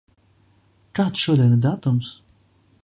Kāds 1.01 1.27
šodien 1.27 1.55
ir 1.59 1.63
datums? 1.67 2.13